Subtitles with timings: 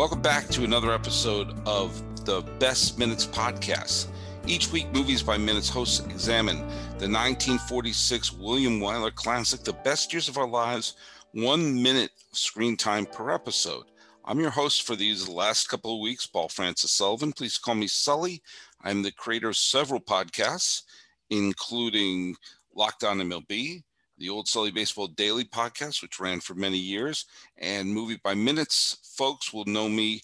[0.00, 4.06] Welcome back to another episode of the Best Minutes podcast.
[4.46, 6.56] Each week, Movies by Minutes hosts examine
[6.96, 10.96] the 1946 William Wyler classic, The Best Years of Our Lives,
[11.32, 13.84] one minute screen time per episode.
[14.24, 17.32] I'm your host for these last couple of weeks, Paul Francis Sullivan.
[17.34, 18.42] Please call me Sully.
[18.80, 20.84] I'm the creator of several podcasts,
[21.28, 22.36] including
[22.74, 23.82] Lockdown MLB,
[24.20, 27.24] the Old Sully Baseball Daily podcast, which ran for many years,
[27.56, 28.98] and Movie by Minutes.
[29.16, 30.20] Folks will know me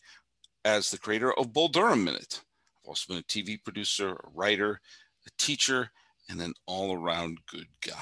[0.66, 2.42] as the creator of Bull Durham Minute.
[2.84, 4.82] I've also been a TV producer, a writer,
[5.26, 5.90] a teacher,
[6.28, 7.94] and an all around good guy.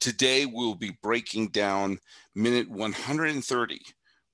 [0.00, 2.00] Today, we'll be breaking down
[2.34, 3.80] minute 130,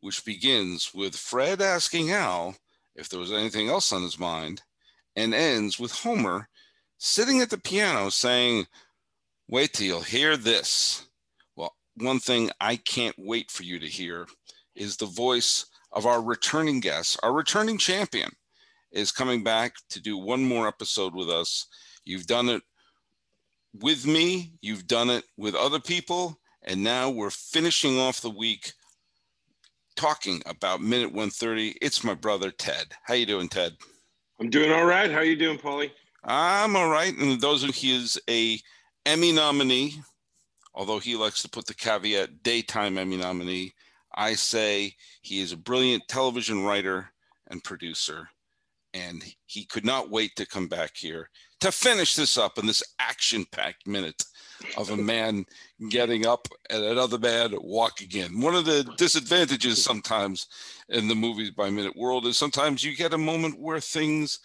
[0.00, 2.56] which begins with Fred asking Al
[2.96, 4.62] if there was anything else on his mind,
[5.14, 6.48] and ends with Homer
[6.96, 8.66] sitting at the piano saying,
[9.50, 11.06] Wait till you'll hear this.
[11.56, 14.26] Well, one thing I can't wait for you to hear
[14.76, 18.30] is the voice of our returning guest, our returning champion
[18.92, 21.66] is coming back to do one more episode with us.
[22.04, 22.62] You've done it
[23.80, 28.72] with me, you've done it with other people, and now we're finishing off the week
[29.96, 31.78] talking about minute 130.
[31.80, 32.92] It's my brother Ted.
[33.02, 33.72] How you doing, Ted?
[34.38, 35.10] I'm doing all right.
[35.10, 35.90] How you doing, Paulie?
[36.22, 37.16] I'm all right.
[37.16, 38.60] And those of he is a
[39.06, 39.94] Emmy nominee,
[40.74, 43.72] although he likes to put the caveat daytime Emmy nominee,
[44.14, 47.10] I say he is a brilliant television writer
[47.48, 48.28] and producer.
[48.94, 52.82] And he could not wait to come back here to finish this up in this
[52.98, 54.24] action packed minute
[54.76, 55.44] of a man
[55.90, 58.40] getting up and another man walking in.
[58.40, 60.46] One of the disadvantages sometimes
[60.88, 64.40] in the movies by minute world is sometimes you get a moment where things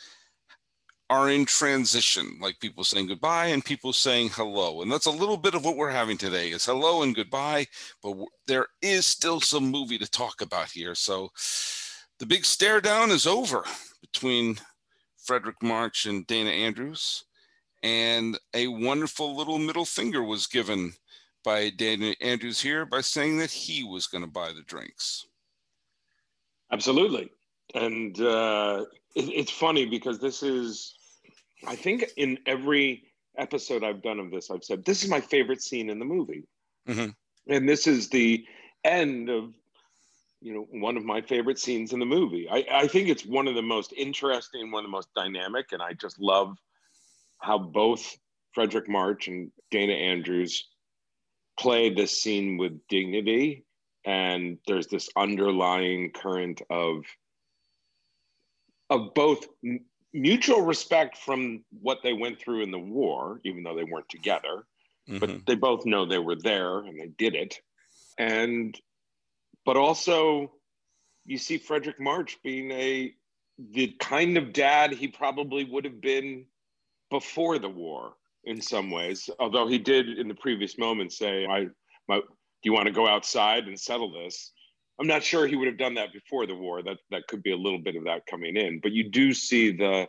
[1.09, 4.81] are in transition, like people saying goodbye and people saying hello.
[4.81, 7.67] And that's a little bit of what we're having today is hello and goodbye,
[8.01, 8.15] but
[8.47, 10.95] there is still some movie to talk about here.
[10.95, 11.29] So
[12.19, 13.63] the big stare down is over
[14.01, 14.57] between
[15.27, 17.25] Fredric March and Dana Andrews.
[17.83, 20.93] And a wonderful little middle finger was given
[21.43, 25.27] by Dana Andrews here by saying that he was going to buy the drinks.
[26.71, 27.29] Absolutely.
[27.73, 28.85] And uh,
[29.15, 30.95] it, it's funny because this is
[31.67, 33.03] I think in every
[33.37, 36.43] episode I've done of this, I've said this is my favorite scene in the movie,
[36.87, 37.09] mm-hmm.
[37.47, 38.45] and this is the
[38.83, 39.53] end of
[40.41, 42.47] you know one of my favorite scenes in the movie.
[42.49, 45.81] I, I think it's one of the most interesting, one of the most dynamic, and
[45.81, 46.57] I just love
[47.39, 48.17] how both
[48.55, 50.67] Fredric March and Dana Andrews
[51.57, 53.65] play this scene with dignity,
[54.05, 57.03] and there's this underlying current of
[58.93, 59.47] of both
[60.13, 64.65] mutual respect from what they went through in the war, even though they weren't together.
[65.09, 65.17] Mm-hmm.
[65.17, 67.59] But they both know they were there and they did it.
[68.17, 68.79] And,
[69.65, 70.53] but also,
[71.25, 73.13] you see Fredric March being a
[73.71, 76.45] the kind of dad he probably would have been
[77.11, 78.13] before the war
[78.45, 79.29] in some ways.
[79.39, 81.67] Although he did in the previous moment say, "I,
[82.07, 82.23] my, do
[82.63, 84.51] you want to go outside and settle this?"
[84.99, 86.83] I'm not sure he would have done that before the war.
[86.83, 89.71] That that could be a little bit of that coming in, but you do see
[89.71, 90.07] the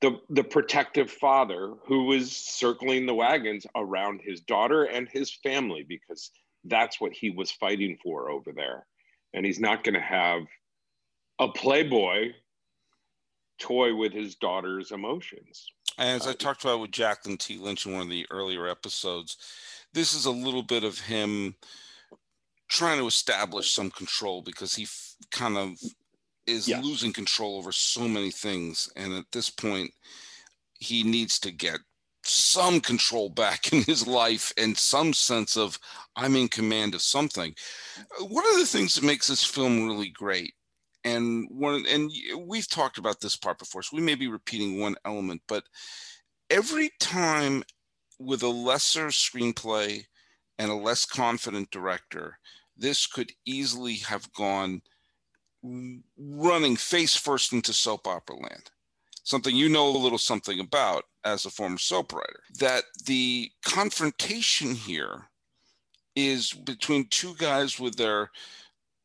[0.00, 5.84] the the protective father who was circling the wagons around his daughter and his family
[5.88, 6.30] because
[6.64, 8.86] that's what he was fighting for over there,
[9.32, 10.42] and he's not going to have
[11.38, 12.32] a playboy
[13.58, 15.66] toy with his daughter's emotions.
[15.98, 17.56] As I uh, talked about with Jacqueline T.
[17.56, 19.38] Lynch in one of the earlier episodes,
[19.94, 21.54] this is a little bit of him
[22.68, 25.76] trying to establish some control because he f- kind of
[26.46, 26.84] is yes.
[26.84, 28.90] losing control over so many things.
[28.96, 29.90] And at this point,
[30.78, 31.78] he needs to get
[32.24, 35.78] some control back in his life and some sense of
[36.16, 37.54] I'm in command of something.
[38.20, 40.54] One of the things that makes this film really great,
[41.04, 44.96] and one and we've talked about this part before, so we may be repeating one
[45.04, 45.64] element, but
[46.50, 47.62] every time
[48.18, 50.04] with a lesser screenplay
[50.58, 52.38] and a less confident director,
[52.76, 54.82] this could easily have gone
[56.18, 58.70] running face first into soap opera land.
[59.24, 62.40] Something you know a little something about as a former soap writer.
[62.60, 65.24] That the confrontation here
[66.14, 68.30] is between two guys with their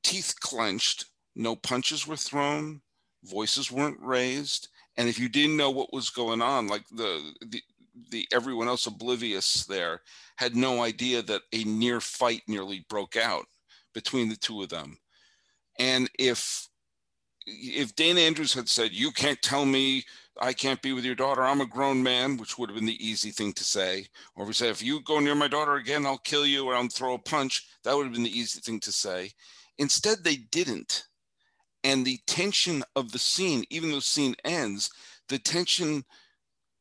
[0.03, 2.81] teeth clenched, no punches were thrown,
[3.23, 4.67] voices weren't raised,
[4.97, 7.61] and if you didn't know what was going on, like the the,
[8.11, 10.01] the everyone else oblivious there
[10.37, 13.45] had no idea that a near fight nearly broke out
[13.93, 14.97] between the two of them.
[15.79, 16.67] And if
[17.45, 20.05] if Dana Andrews had said, "You can't tell me
[20.39, 21.43] I can't be with your daughter.
[21.43, 24.49] I'm a grown man," which would have been the easy thing to say, or if
[24.49, 27.15] he said, "If you go near my daughter again, I'll kill you or I'll throw
[27.15, 29.33] a punch," that would have been the easy thing to say.
[29.77, 31.07] Instead, they didn't,
[31.83, 34.91] and the tension of the scene, even though the scene ends,
[35.27, 36.05] the tension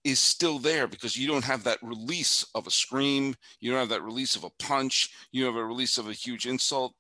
[0.05, 3.89] is still there because you don't have that release of a scream, you don't have
[3.91, 6.95] that release of a punch, you have a release of a huge insult,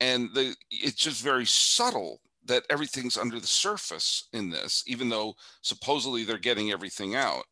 [0.00, 5.34] and the it's just very subtle that everything's under the surface in this, even though
[5.62, 7.44] supposedly they're getting everything out.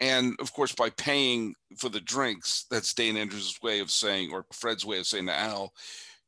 [0.00, 4.44] And of course, by paying for the drinks, that's Dane Andrews' way of saying, or
[4.52, 5.72] Fred's way of saying to Al,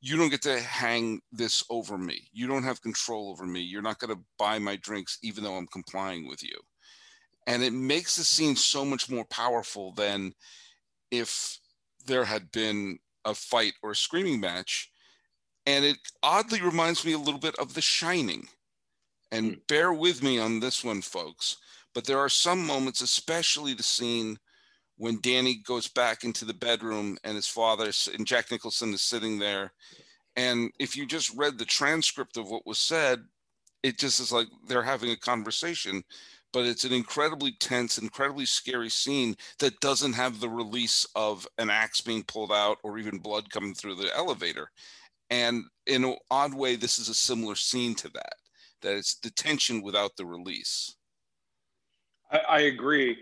[0.00, 2.28] you don't get to hang this over me.
[2.32, 3.60] You don't have control over me.
[3.60, 6.56] You're not going to buy my drinks, even though I'm complying with you
[7.46, 10.32] and it makes the scene so much more powerful than
[11.10, 11.58] if
[12.06, 14.90] there had been a fight or a screaming match.
[15.66, 18.48] And it oddly reminds me a little bit of the shining.
[19.30, 19.66] And mm.
[19.68, 21.58] bear with me on this one folks
[21.94, 24.38] but there are some moments especially the scene
[24.96, 29.38] when danny goes back into the bedroom and his father and jack nicholson is sitting
[29.38, 29.72] there.
[30.36, 33.20] And if you just read the transcript of what was said
[33.82, 36.02] it just is like they're having a conversation
[36.52, 41.70] but it's an incredibly tense, incredibly scary scene that doesn't have the release of an
[41.70, 44.70] axe being pulled out or even blood coming through the elevator.
[45.30, 48.34] And in an odd way, this is a similar scene to that,
[48.82, 50.96] that it's the tension without the release.
[52.30, 53.18] I, I agree.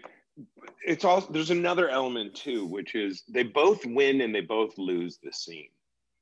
[0.86, 5.18] It's also, there's another element too, which is they both win and they both lose
[5.22, 5.68] the scene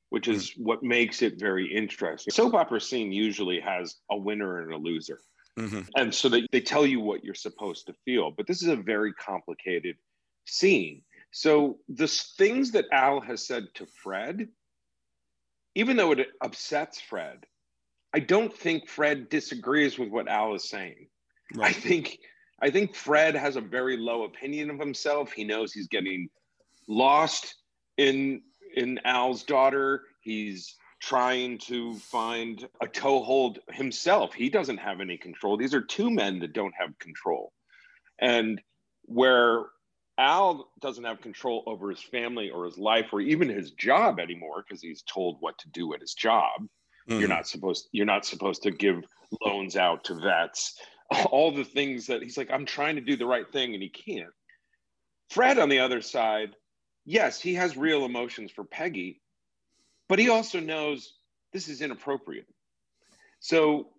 [0.09, 0.63] which is mm-hmm.
[0.63, 2.31] what makes it very interesting.
[2.31, 5.19] Soap opera scene usually has a winner and a loser.
[5.57, 5.81] Mm-hmm.
[5.95, 8.31] And so they, they tell you what you're supposed to feel.
[8.31, 9.95] But this is a very complicated
[10.45, 11.01] scene.
[11.31, 14.47] So the things that Al has said to Fred,
[15.75, 17.45] even though it upsets Fred,
[18.13, 21.07] I don't think Fred disagrees with what Al is saying.
[21.53, 21.69] Right.
[21.69, 22.19] I think
[22.59, 25.31] I think Fred has a very low opinion of himself.
[25.31, 26.29] He knows he's getting
[26.87, 27.55] lost
[27.97, 28.41] in
[28.75, 30.03] in Al's daughter.
[30.21, 34.33] He's trying to find a toehold himself.
[34.33, 35.57] He doesn't have any control.
[35.57, 37.53] These are two men that don't have control.
[38.19, 38.61] And
[39.03, 39.65] where
[40.17, 44.63] Al doesn't have control over his family or his life or even his job anymore
[44.67, 46.61] because he's told what to do at his job.
[47.07, 47.19] Mm-hmm.
[47.19, 49.03] You're not supposed you're not supposed to give
[49.45, 50.79] loans out to vets.
[51.31, 53.89] All the things that he's like I'm trying to do the right thing and he
[53.89, 54.33] can't.
[55.29, 56.55] Fred on the other side,
[57.05, 59.21] yes, he has real emotions for Peggy,
[60.09, 61.13] but he also knows
[61.53, 62.47] this is inappropriate.
[63.39, 63.89] So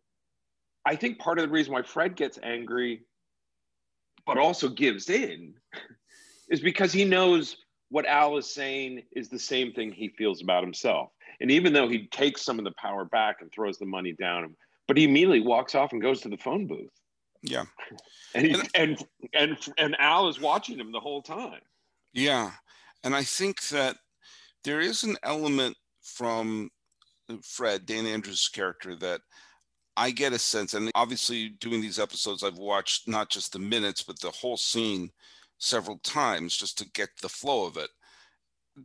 [0.84, 3.02] I think part of the reason why Fred gets angry,
[4.26, 5.54] but also gives in,
[6.48, 7.56] is because he knows
[7.90, 11.10] what Al is saying is the same thing he feels about himself.
[11.40, 14.54] And even though he takes some of the power back and throws the money down,
[14.86, 16.90] but he immediately walks off and goes to the phone booth.
[17.42, 17.64] Yeah.
[18.34, 19.02] And he, and
[19.32, 21.62] and and Al is watching him the whole time.
[22.12, 22.50] Yeah.
[23.02, 23.96] And I think that
[24.64, 25.74] there is an element
[26.08, 26.70] from
[27.42, 29.20] Fred, Dan Andrews' character, that
[29.96, 34.02] I get a sense, and obviously doing these episodes, I've watched not just the minutes,
[34.02, 35.10] but the whole scene
[35.58, 37.90] several times just to get the flow of it.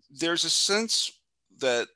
[0.10, 1.12] There's a sense
[1.60, 1.88] that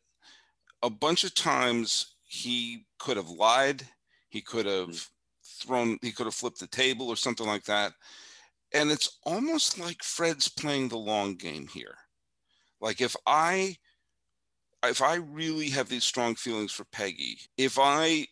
[0.83, 3.83] a bunch of times he could have lied,
[4.29, 5.67] he could have mm-hmm.
[5.67, 7.93] thrown, he could have flipped the table or something like that.
[8.73, 11.95] And it's almost like Fred's playing the long game here.
[12.79, 13.77] Like if I
[14.89, 18.27] if I really have these strong feelings for Peggy, if I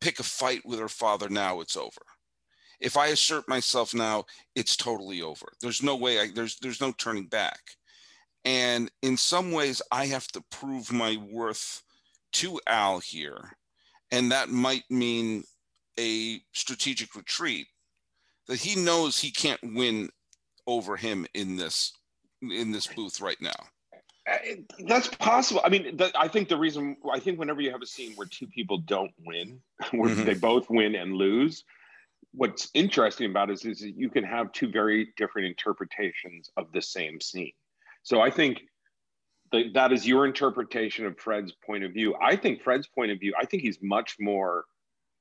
[0.00, 2.02] pick a fight with her father now, it's over.
[2.80, 5.46] If I assert myself now, it's totally over.
[5.60, 6.20] There's no way.
[6.20, 7.60] I, there's there's no turning back.
[8.44, 11.82] And in some ways, I have to prove my worth
[12.32, 13.56] to Al here,
[14.10, 15.44] and that might mean
[15.98, 17.66] a strategic retreat.
[18.48, 20.10] That he knows he can't win
[20.66, 21.92] over him in this
[22.42, 23.68] in this booth right now.
[24.30, 24.36] Uh,
[24.86, 25.60] that's possible.
[25.64, 28.26] I mean, the, I think the reason I think whenever you have a scene where
[28.26, 30.24] two people don't win, where mm-hmm.
[30.24, 31.64] they both win and lose,
[32.32, 36.72] what's interesting about it is, is that you can have two very different interpretations of
[36.72, 37.52] the same scene.
[38.02, 38.62] So I think
[39.52, 42.14] the, that is your interpretation of Fred's point of view.
[42.20, 43.34] I think Fred's point of view.
[43.40, 44.64] I think he's much more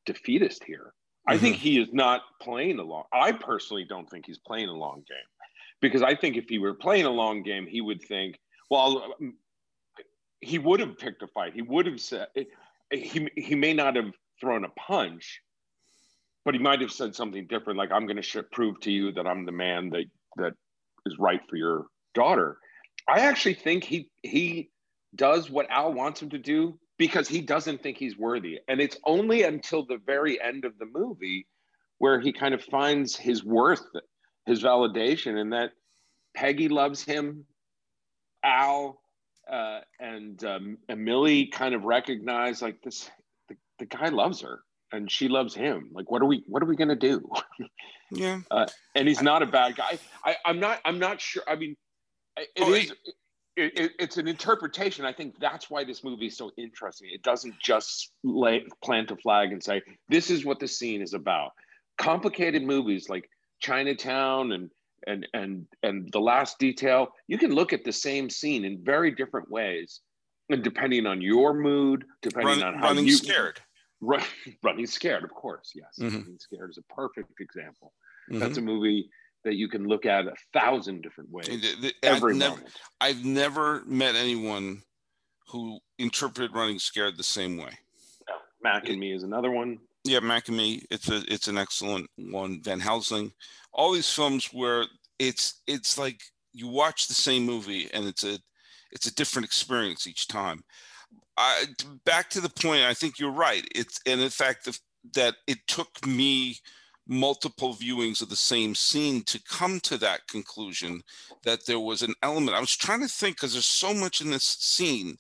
[0.06, 0.94] defeatist here.
[1.28, 1.34] Mm-hmm.
[1.34, 3.04] I think he is not playing a long.
[3.12, 5.30] I personally don't think he's playing a long game,
[5.82, 9.36] because I think if he were playing a long game, he would think well, um,
[10.42, 11.54] he would have picked a fight.
[11.54, 12.28] He would have said
[12.92, 15.42] he he may not have thrown a punch,
[16.46, 19.12] but he might have said something different, like "I'm going to sh- prove to you
[19.14, 20.06] that I'm the man that
[20.38, 20.54] that
[21.06, 22.58] is right for your daughter."
[23.08, 24.70] I actually think he he
[25.16, 28.98] does what Al wants him to do because he doesn't think he's worthy, and it's
[29.06, 31.48] only until the very end of the movie
[32.00, 33.86] where he kind of finds his worth,
[34.46, 35.72] his validation, and that
[36.36, 37.46] Peggy loves him
[38.44, 39.02] Al
[39.52, 43.10] uh, and, um, Millie kind of recognize like this.
[43.50, 44.62] The, the guy loves her
[44.94, 45.90] and she loves him.
[45.92, 47.28] Like, what are we what are we gonna do?
[48.12, 48.42] yeah.
[48.50, 49.98] Uh, and he's not a bad guy.
[50.24, 51.44] I, I'm not I'm not sure.
[51.48, 51.76] I mean,
[52.38, 52.92] it oh, is.
[53.56, 55.06] It, it, it's an interpretation.
[55.06, 57.10] I think that's why this movie is so interesting.
[57.14, 61.14] It doesn't just lay, plant a flag and say this is what the scene is
[61.14, 61.52] about.
[62.00, 64.72] Complicated movies like Chinatown and
[65.08, 69.12] and and and the last detail you can look at the same scene in very
[69.12, 70.02] different ways
[70.50, 72.88] and depending on your mood depending Run, on how you.
[72.90, 73.60] running you scared
[74.02, 74.24] run,
[74.64, 76.18] running scared of course yes mm-hmm.
[76.18, 77.94] running scared is a perfect example
[78.30, 78.40] mm-hmm.
[78.40, 79.10] that's a movie
[79.44, 82.76] that you can look at a thousand different ways the, the, every I've never, moment.
[83.02, 84.84] I've never met anyone
[85.50, 87.72] who interpreted running scared the same way
[88.64, 90.84] mac and me is another one yeah, Mac and Me.
[90.90, 92.62] It's a it's an excellent one.
[92.62, 93.32] Van Helsing,
[93.72, 94.86] all these films where
[95.20, 98.38] it's it's like you watch the same movie and it's a
[98.92, 100.64] it's a different experience each time.
[101.38, 101.66] I,
[102.06, 103.66] back to the point, I think you're right.
[103.74, 104.70] It's and in fact
[105.16, 106.58] that it took me
[107.08, 111.02] multiple viewings of the same scene to come to that conclusion
[111.44, 112.56] that there was an element.
[112.56, 115.18] I was trying to think because there's so much in this scene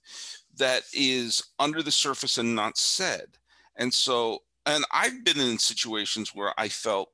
[0.58, 3.25] that is under the surface and not said.
[3.75, 7.10] And so, and I've been in situations where I felt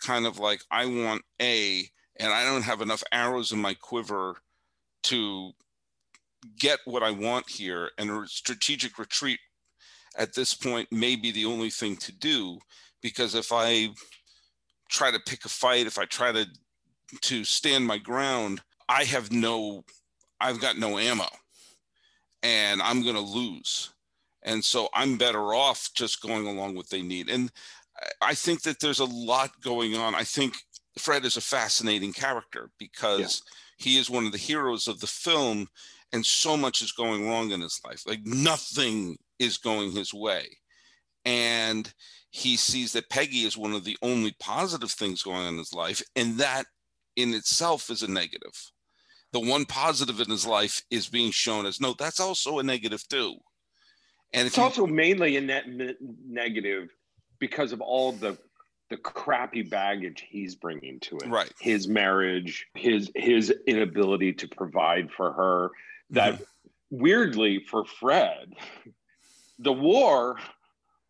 [0.00, 4.36] kind of like I want A and I don't have enough arrows in my quiver
[5.04, 5.52] to
[6.58, 7.90] get what I want here.
[7.98, 9.38] And a strategic retreat
[10.16, 12.58] at this point may be the only thing to do
[13.02, 13.90] because if I
[14.88, 16.46] try to pick a fight, if I try to
[17.22, 19.84] to stand my ground, I have no,
[20.40, 21.26] I've got no ammo,
[22.42, 23.90] and I'm going to lose.
[24.42, 27.28] And so I'm better off just going along what they need.
[27.28, 27.50] And
[28.22, 30.14] I think that there's a lot going on.
[30.14, 30.54] I think
[30.98, 33.84] Fred is a fascinating character because yeah.
[33.84, 35.68] he is one of the heroes of the film,
[36.12, 38.02] and so much is going wrong in his life.
[38.06, 40.48] Like nothing is going his way.
[41.24, 41.92] And
[42.30, 45.74] he sees that Peggy is one of the only positive things going on in his
[45.74, 46.64] life, and that
[47.16, 48.70] in itself is a negative.
[49.32, 53.06] The one positive in his life is being shown as no, that's also a negative
[53.08, 53.36] too.
[54.32, 56.90] And it's you, also mainly a net negative
[57.38, 58.38] because of all the
[58.90, 61.28] the crappy baggage he's bringing to it.
[61.28, 61.52] Right.
[61.60, 65.70] His marriage his his inability to provide for her
[66.10, 66.44] that mm-hmm.
[66.90, 68.54] weirdly for fred
[69.60, 70.38] the war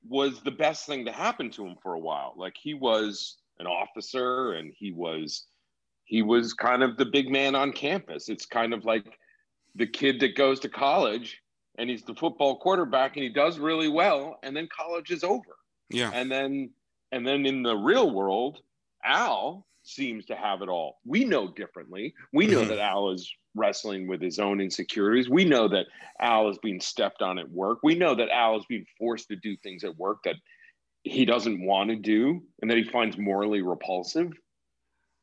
[0.09, 2.35] was the best thing to happen to him for a while.
[2.37, 5.47] Like he was an officer and he was
[6.05, 8.29] he was kind of the big man on campus.
[8.29, 9.19] It's kind of like
[9.77, 11.41] the kid that goes to college
[11.81, 15.57] and he's the football quarterback and he does really well and then college is over
[15.89, 16.71] yeah and then
[17.13, 18.59] and then in the real world,
[19.05, 21.01] Al seems to have it all.
[21.05, 22.15] We know differently.
[22.33, 22.71] We know mm-hmm.
[22.71, 25.29] that Al is wrestling with his own insecurities.
[25.29, 25.87] We know that
[26.21, 27.79] Al is being stepped on at work.
[27.83, 30.37] We know that Al is being forced to do things at work that
[31.03, 34.33] he doesn't want to do and that he finds morally repulsive.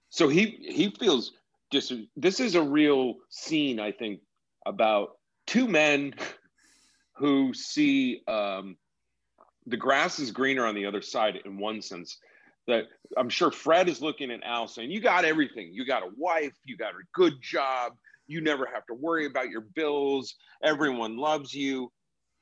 [0.09, 1.33] So he he feels
[1.71, 4.21] just this is a real scene, I think,
[4.65, 6.15] about two men
[7.17, 8.77] who see um,
[9.65, 12.17] the grass is greener on the other side in one sense
[12.67, 15.69] that I'm sure Fred is looking at Al saying, You got everything.
[15.73, 17.93] You got a wife, you got a good job,
[18.27, 21.91] you never have to worry about your bills, everyone loves you.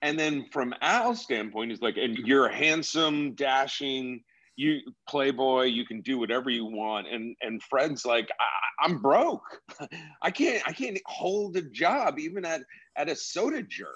[0.02, 4.24] And then from Al's standpoint, he's like, and you're handsome, dashing,
[4.56, 7.08] you playboy, you can do whatever you want.
[7.08, 9.44] And and Fred's like, I, am broke.
[10.22, 12.62] I can't I can't hold a job even at
[12.96, 13.90] at a soda jerk.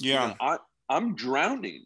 [0.00, 0.34] Yeah.
[0.40, 0.58] I,
[0.88, 1.84] I'm drowning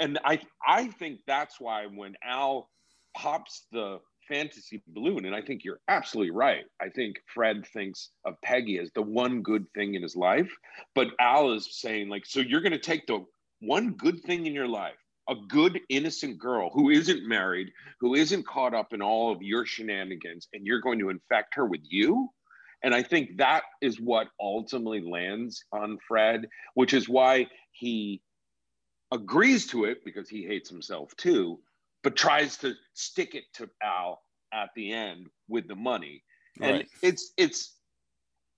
[0.00, 2.70] and I I think that's why when Al
[3.16, 6.64] pops the fantasy balloon, and I think you're absolutely right.
[6.80, 10.50] I think Fred thinks of Peggy as the one good thing in his life,
[10.94, 13.24] but Al is saying like, so you're going to take the
[13.60, 17.70] one good thing in your life, a good innocent girl who isn't married,
[18.00, 21.66] who isn't caught up in all of your shenanigans, and you're going to infect her
[21.66, 22.28] with you.
[22.82, 28.22] And I think that is what ultimately lands on Fred, which is why he
[29.12, 31.58] agrees to it because he hates himself too,
[32.02, 36.22] but tries to stick it to Al at the end with the money.
[36.60, 36.88] And right.
[37.02, 37.74] it's it's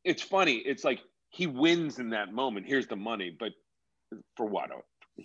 [0.05, 0.57] it's funny.
[0.57, 1.01] It's like
[1.31, 2.67] he wins in that moment.
[2.67, 3.53] Here's the money, but
[4.37, 4.79] for what a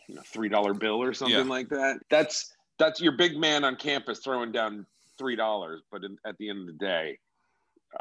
[0.08, 1.44] you know, three dollar bill or something yeah.
[1.44, 2.00] like that.
[2.10, 4.86] That's that's your big man on campus throwing down
[5.18, 5.82] three dollars.
[5.92, 7.18] But in, at the end of the day,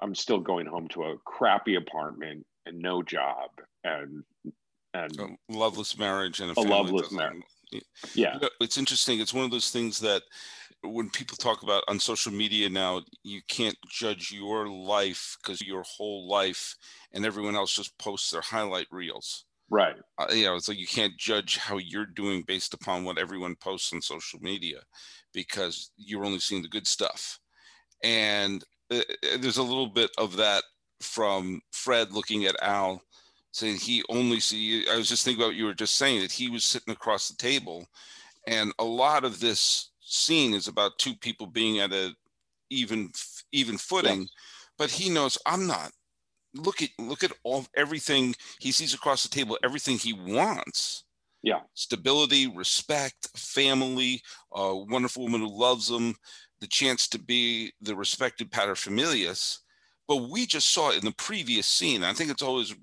[0.00, 3.50] I'm still going home to a crappy apartment and no job
[3.82, 4.24] and
[4.94, 7.42] and a loveless marriage and a, a loveless marriage.
[8.14, 9.20] Yeah, it's interesting.
[9.20, 10.22] It's one of those things that
[10.82, 15.82] when people talk about on social media now, you can't judge your life because your
[15.82, 16.76] whole life
[17.12, 19.44] and everyone else just posts their highlight reels.
[19.70, 19.96] Right.
[20.18, 23.56] Uh, you know, it's like you can't judge how you're doing based upon what everyone
[23.56, 24.80] posts on social media
[25.32, 27.40] because you're only seeing the good stuff.
[28.02, 30.62] And Uh, uh, there's a little bit of that
[31.00, 33.02] from Fred looking at Al
[33.52, 36.32] saying he only see I was just thinking about what you were just saying that
[36.32, 37.86] he was sitting across the table
[38.48, 42.14] and a lot of this scene is about two people being at a
[42.70, 43.10] even
[43.52, 44.30] even footing yes.
[44.76, 45.92] but he knows I'm not.
[46.54, 51.04] Look at look at all everything he sees across the table everything he wants.
[51.42, 51.60] Yeah.
[51.74, 54.22] Stability respect family
[54.52, 56.16] a wonderful woman who loves him
[56.60, 59.58] the chance to be the respected paterfamilias
[60.06, 62.74] but we just saw it in the previous scene i think it's always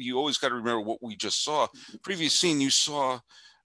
[0.00, 1.66] you always got to remember what we just saw.
[2.02, 3.20] Previous scene, you saw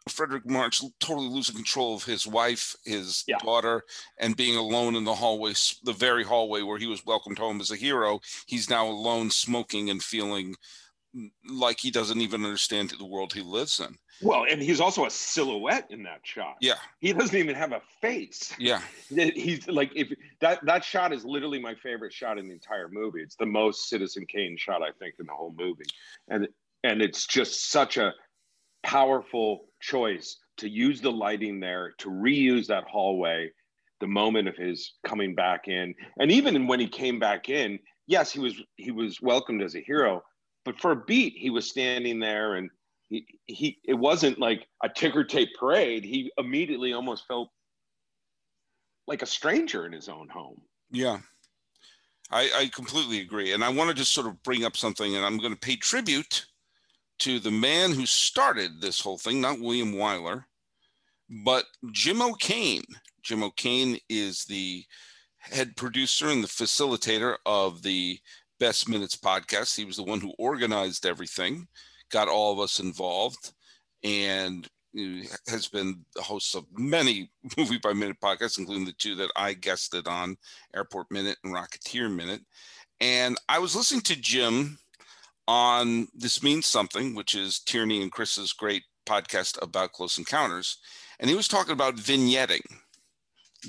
[0.09, 3.37] Fredric March totally losing control of his wife, his yeah.
[3.39, 3.83] daughter,
[4.19, 5.53] and being alone in the hallway,
[5.83, 8.19] the very hallway where he was welcomed home as a hero.
[8.45, 10.55] He's now alone, smoking and feeling
[11.49, 13.97] like he doesn't even understand the world he lives in.
[14.21, 16.55] Well, and he's also a silhouette in that shot.
[16.61, 16.75] Yeah.
[16.99, 18.53] He doesn't even have a face.
[18.59, 18.81] Yeah.
[19.09, 23.21] He's like if that that shot is literally my favorite shot in the entire movie.
[23.21, 25.85] It's the most Citizen Kane shot I think in the whole movie.
[26.27, 26.47] And
[26.83, 28.13] and it's just such a
[28.83, 33.49] powerful choice to use the lighting there to reuse that hallway
[33.99, 38.31] the moment of his coming back in and even when he came back in yes
[38.31, 40.21] he was he was welcomed as a hero
[40.65, 42.69] but for a beat he was standing there and
[43.07, 46.03] he, he it wasn't like a ticker tape parade.
[46.03, 47.49] He immediately almost felt
[49.07, 50.61] like a stranger in his own home.
[50.91, 51.19] Yeah.
[52.31, 53.53] I, I completely agree.
[53.53, 55.75] And I want to just sort of bring up something, and I'm going to pay
[55.75, 56.45] tribute
[57.19, 60.45] to the man who started this whole thing, not William Wyler,
[61.45, 62.83] but Jim O'Kane.
[63.21, 64.83] Jim O'Kane is the
[65.37, 68.19] head producer and the facilitator of the
[68.59, 69.75] Best Minutes podcast.
[69.75, 71.67] He was the one who organized everything
[72.11, 73.53] got all of us involved
[74.03, 74.67] and
[75.47, 79.53] has been the host of many movie by minute podcasts, including the two that I
[79.53, 80.37] guested on
[80.75, 82.41] Airport Minute and Rocketeer Minute.
[83.01, 84.77] And I was listening to Jim
[85.47, 90.77] on This Means Something, which is Tierney and Chris's great podcast about close encounters.
[91.19, 92.63] And he was talking about vignetting,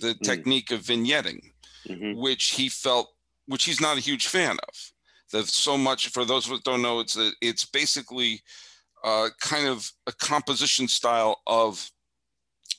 [0.01, 0.21] the mm.
[0.21, 1.41] technique of vignetting,
[1.89, 2.19] mm-hmm.
[2.19, 3.09] which he felt,
[3.47, 4.93] which he's not a huge fan of.
[5.33, 7.01] There's so much for those that don't know.
[7.01, 8.43] It's a, it's basically
[9.05, 11.91] uh, kind of a composition style of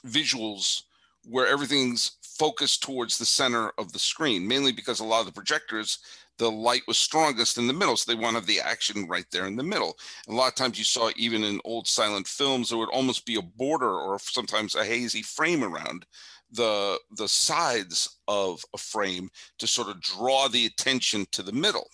[0.05, 0.83] visuals
[1.23, 5.31] where everything's focused towards the center of the screen, mainly because a lot of the
[5.31, 5.99] projectors,
[6.37, 7.97] the light was strongest in the middle.
[7.97, 9.97] So they wanted the action right there in the middle.
[10.27, 13.25] And a lot of times you saw even in old silent films, there would almost
[13.25, 16.05] be a border or sometimes a hazy frame around
[16.51, 19.29] the the sides of a frame
[19.59, 21.87] to sort of draw the attention to the middle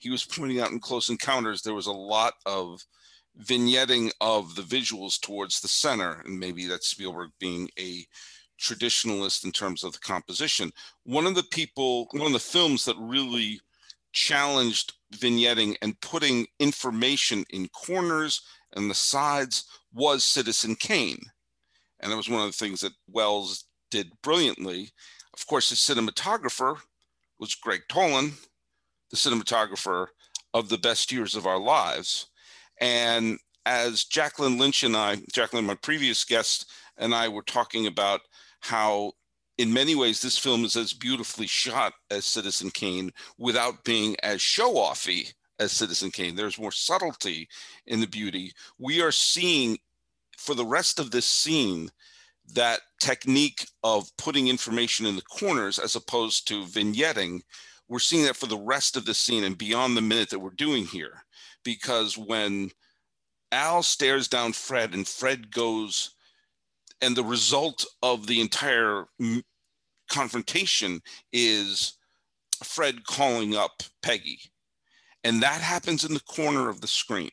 [0.00, 2.84] he was pointing out in Close Encounters, there was a lot of
[3.42, 8.04] vignetting of the visuals towards the center, and maybe that's Spielberg being a
[8.58, 10.72] traditionalist in terms of the composition.
[11.04, 13.60] One of the people, one of the films that really
[14.12, 18.40] challenged vignetting and putting information in corners
[18.72, 21.20] and the sides was Citizen Kane.
[22.00, 24.90] And that was one of the things that Welles did brilliantly.
[25.34, 26.78] Of course, his cinematographer
[27.38, 28.32] was Gregg Toland,
[29.10, 30.06] the cinematographer
[30.54, 32.26] of the best years of our lives.
[32.80, 38.20] And as Jacqueline Lynch and I, Jacqueline, my previous guest, and I were talking about
[38.60, 39.12] how,
[39.58, 44.40] in many ways, this film is as beautifully shot as Citizen Kane without being as
[44.40, 46.34] show offy as Citizen Kane.
[46.34, 47.48] There's more subtlety
[47.86, 48.52] in the beauty.
[48.78, 49.78] We are seeing
[50.38, 51.90] for the rest of this scene
[52.54, 57.40] that technique of putting information in the corners as opposed to vignetting
[57.90, 60.50] we're seeing that for the rest of the scene and beyond the minute that we're
[60.50, 61.24] doing here.
[61.64, 62.70] Because when
[63.50, 66.12] Al stares down Fred and Fred goes,
[67.02, 69.06] and the result of the entire
[70.08, 71.00] confrontation
[71.32, 71.94] is
[72.62, 74.38] Fred calling up Peggy.
[75.24, 77.30] And that happens in the corner of the screen.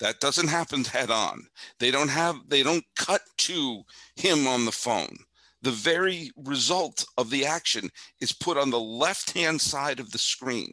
[0.00, 1.46] That doesn't happen head on.
[1.80, 3.82] They don't have, they don't cut to
[4.16, 5.16] him on the phone.
[5.62, 10.18] The very result of the action is put on the left hand side of the
[10.18, 10.72] screen.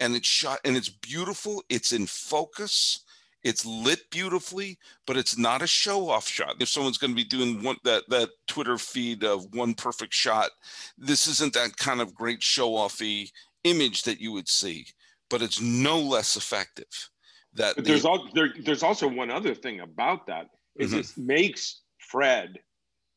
[0.00, 3.00] And it's shot and it's beautiful it's in focus
[3.42, 6.54] it's lit beautifully but it's not a show off shot.
[6.60, 10.50] If someone's going to be doing one that that twitter feed of one perfect shot
[10.96, 13.30] this isn't that kind of great show offy
[13.64, 14.86] image that you would see
[15.30, 17.10] but it's no less effective
[17.58, 21.00] that but there's the, all there, there's also one other thing about that is mm-hmm.
[21.00, 22.58] it makes fred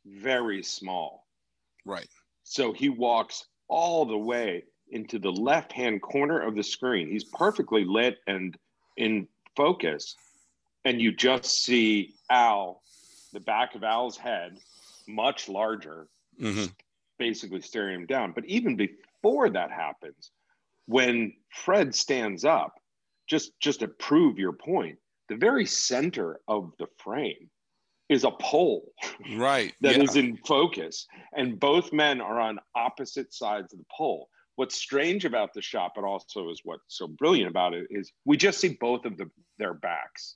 [0.05, 1.25] very small.
[1.85, 2.07] Right.
[2.43, 7.09] So he walks all the way into the left hand corner of the screen.
[7.09, 8.57] He's perfectly lit and
[8.97, 10.15] in focus.
[10.85, 12.81] and you just see Al,
[13.33, 14.57] the back of Al's head,
[15.07, 16.07] much larger,
[16.39, 16.65] mm-hmm.
[17.17, 18.31] basically staring him down.
[18.33, 20.31] But even before that happens,
[20.87, 22.80] when Fred stands up,
[23.31, 24.97] just just to prove your point,
[25.29, 27.49] the very center of the frame
[28.09, 28.91] is a pole
[29.37, 30.03] right that yeah.
[30.03, 34.27] is in focus and both men are on opposite sides of the pole.
[34.57, 38.35] What's strange about the shot but also is what's so brilliant about it is we
[38.35, 40.35] just see both of the, their backs.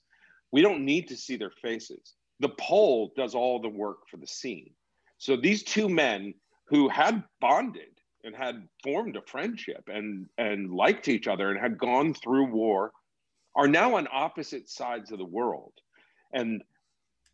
[0.53, 2.13] We don't need to see their faces.
[2.39, 4.71] The pole does all the work for the scene.
[5.17, 6.33] So these two men
[6.69, 7.94] who had bonded
[8.25, 12.91] and had formed a friendship and and liked each other and had gone through war
[13.55, 15.73] are now on opposite sides of the world
[16.33, 16.61] and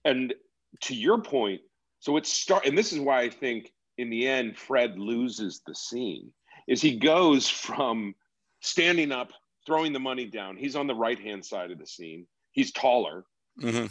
[0.06, 0.34] and
[0.82, 1.62] to your point
[2.00, 5.74] so it start and this is why i think in the end fred loses the
[5.74, 6.32] scene
[6.68, 8.14] is he goes from
[8.60, 9.32] standing up
[9.66, 13.24] throwing the money down he's on the right hand side of the scene he's taller
[13.62, 13.88] mm-hmm.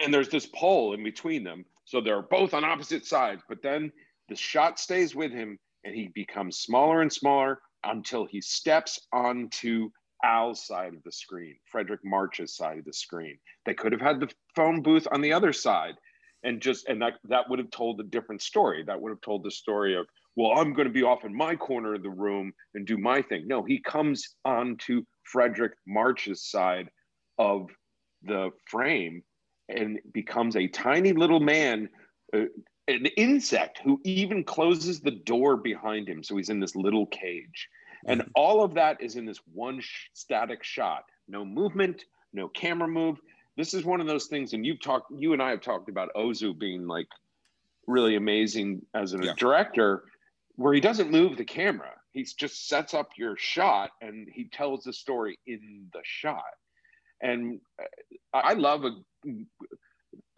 [0.00, 3.90] and there's this pole in between them so they're both on opposite sides but then
[4.28, 9.90] the shot stays with him and he becomes smaller and smaller until he steps onto
[10.24, 13.38] Al's side of the screen, Fredric March's side of the screen.
[13.64, 15.94] They could have had the phone booth on the other side
[16.42, 18.82] and just and that that would have told a different story.
[18.86, 21.56] That would have told the story of, well, I'm going to be off in my
[21.56, 23.46] corner of the room and do my thing.
[23.46, 26.88] No, he comes onto Fredric March's side
[27.38, 27.68] of
[28.22, 29.22] the frame
[29.68, 31.88] and becomes a tiny little man,
[32.34, 32.44] uh,
[32.88, 36.22] an insect who even closes the door behind him.
[36.22, 37.68] So he's in this little cage.
[38.06, 38.30] And mm-hmm.
[38.34, 41.04] all of that is in this one sh- static shot.
[41.28, 43.18] No movement, no camera move.
[43.56, 46.10] This is one of those things, and you've talked, you and I have talked about
[46.14, 47.08] Ozu being like
[47.86, 49.32] really amazing as a yeah.
[49.36, 50.04] director,
[50.56, 51.92] where he doesn't move the camera.
[52.12, 56.44] He just sets up your shot and he tells the story in the shot.
[57.20, 58.90] And uh, I love a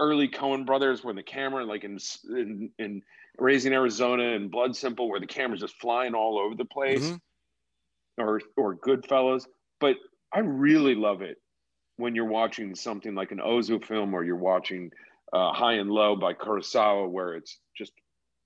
[0.00, 1.98] early Coen brothers when the camera, like in,
[2.30, 3.02] in, in
[3.38, 7.04] Raising Arizona and Blood Simple, where the camera's just flying all over the place.
[7.04, 7.16] Mm-hmm.
[8.18, 9.46] or or Goodfellas,
[9.80, 9.96] but
[10.32, 11.38] I really love it
[11.96, 14.90] when you're watching something like an Ozu film or you're watching
[15.32, 17.92] uh, High and Low by Kurosawa, where it's just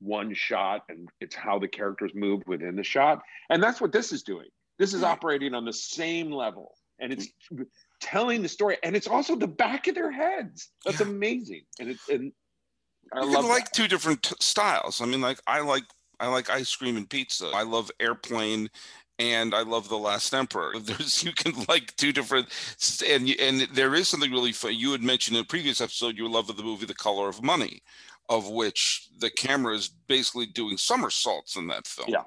[0.00, 4.12] one shot and it's how the characters move within the shot, and that's what this
[4.12, 4.48] is doing.
[4.78, 7.28] This is operating on the same level, and it's
[8.02, 10.68] telling the story, and it's also the back of their heads.
[10.84, 11.06] That's yeah.
[11.06, 12.32] amazing, and it's and
[13.12, 13.74] I you can like that.
[13.74, 15.00] two different t- styles.
[15.00, 15.84] I mean, like I like
[16.20, 17.50] I like ice cream and pizza.
[17.54, 18.70] I love airplane
[19.18, 20.74] and I love The Last Emperor.
[20.80, 22.48] There's you can like two different
[23.08, 24.74] and and there is something really fun.
[24.74, 27.42] You had mentioned in a previous episode you love of the movie The Color of
[27.42, 27.82] Money,
[28.28, 32.08] of which the camera is basically doing somersaults in that film.
[32.10, 32.24] Yeah.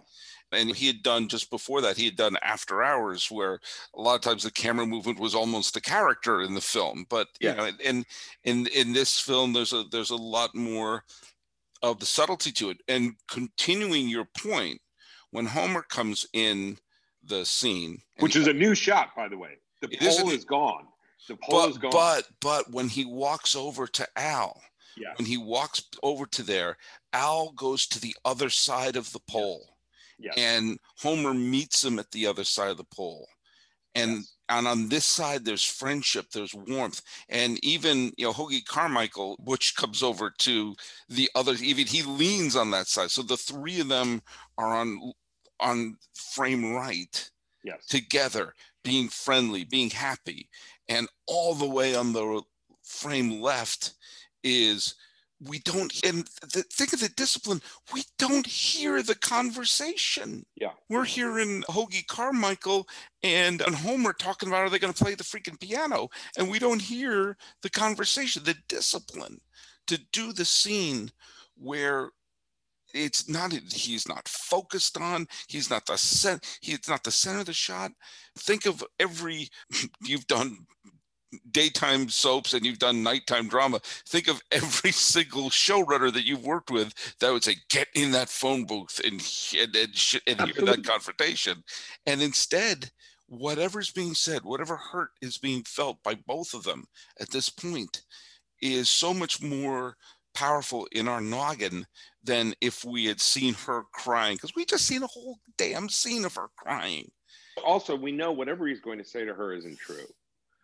[0.56, 3.60] And he had done just before that, he had done After Hours, where
[3.94, 7.06] a lot of times the camera movement was almost a character in the film.
[7.10, 7.52] But yeah.
[7.52, 8.06] you know, and
[8.44, 11.04] in in this film, there's a there's a lot more
[11.82, 12.78] of the subtlety to it.
[12.88, 14.82] And continuing your point,
[15.32, 16.78] when Homer comes in
[17.24, 19.58] the scene, which is a new shot, by the way.
[19.82, 20.86] The pole is, is gone.
[21.28, 21.92] The pole but, is gone.
[21.92, 24.62] But but when he walks over to Al,
[24.98, 25.14] yeah.
[25.18, 26.78] when he walks over to there,
[27.14, 29.75] Al goes to the other side of the pole.
[30.18, 30.36] Yes.
[30.38, 33.28] And Homer meets him at the other side of the pole.
[33.96, 34.34] And yes.
[34.50, 37.02] and on this side there's friendship, there's warmth.
[37.30, 40.76] And even you know, Hoagy Carmichael, which comes over to
[41.10, 43.12] the other, even he leans on that side.
[43.12, 44.22] So the three of them
[44.58, 45.14] are on
[45.60, 47.30] on frame right
[47.64, 47.86] yes.
[47.88, 50.50] together, being friendly, being happy.
[50.90, 52.42] And all the way on the
[52.84, 53.94] frame left
[54.44, 54.96] is
[55.44, 57.62] we don't and the, think of the discipline
[57.94, 60.46] we don't hear the conversation.
[60.56, 60.72] Yeah.
[60.90, 62.88] We're hearing hoagy carmichael
[63.22, 66.10] and and homer talking about are they going to play the freaking piano?
[66.38, 69.40] And we don't hear the conversation the discipline
[69.88, 71.12] to do the scene
[71.58, 72.12] where
[72.94, 77.46] it's not he's not focused on he's not the cent he's not the center of
[77.46, 77.92] the shot.
[78.38, 79.50] Think of every
[80.02, 80.66] you've done
[81.52, 86.72] daytime soaps and you've done nighttime drama think of every single showrunner that you've worked
[86.72, 89.16] with that would say get in that phone booth and
[89.58, 91.64] and, and, and hear that confrontation.
[92.06, 92.92] And instead
[93.28, 96.86] whatever's being said whatever hurt is being felt by both of them
[97.20, 98.04] at this point
[98.62, 99.96] is so much more
[100.36, 101.86] powerful in our noggin
[102.24, 106.26] than if we had seen her crying because we just seen a whole damn scene
[106.26, 107.10] of her crying.
[107.66, 110.06] Also we know whatever he's going to say to her isn't true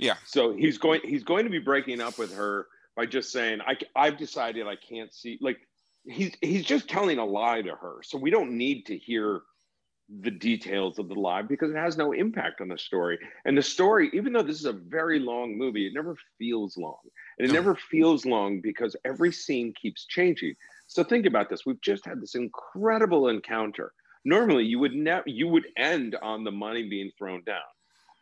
[0.01, 3.59] yeah so he's going he's going to be breaking up with her by just saying
[3.65, 5.57] i i've decided i can't see like
[6.05, 9.41] he's he's just telling a lie to her so we don't need to hear
[10.19, 13.17] the details of the lie because it has no impact on the story.
[13.45, 16.97] And the story, even though this is a very long movie, it never feels long.
[17.39, 20.55] And it never feels long because every scene keeps changing.
[20.87, 21.65] So think about this.
[21.65, 23.93] We've just had this incredible encounter.
[24.25, 27.61] Normally you would never you would end on the money being thrown down.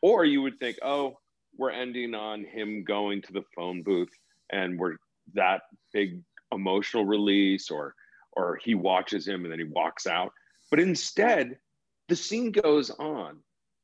[0.01, 1.17] Or you would think, oh,
[1.57, 4.11] we're ending on him going to the phone booth
[4.51, 4.95] and we're
[5.33, 5.61] that
[5.93, 7.95] big emotional release or
[8.33, 10.31] or he watches him and then he walks out.
[10.69, 11.57] But instead,
[12.07, 13.37] the scene goes on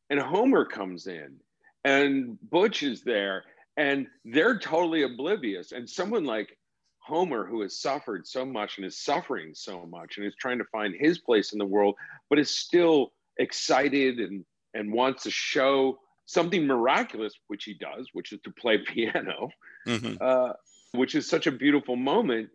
[0.09, 1.37] and Homer comes in
[1.83, 3.43] and Butch is there
[3.77, 5.71] and they're totally oblivious.
[5.71, 6.57] And someone like
[6.99, 10.65] Homer, who has suffered so much and is suffering so much and is trying to
[10.65, 11.95] find his place in the world,
[12.29, 18.31] but is still excited and, and wants to show something miraculous, which he does, which
[18.31, 19.49] is to play piano,
[19.87, 20.15] mm-hmm.
[20.19, 20.53] uh,
[20.93, 22.49] which is such a beautiful moment